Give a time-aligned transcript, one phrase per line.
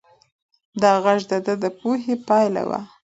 [0.81, 2.79] دا غږ د ده د پوهې پایله وه.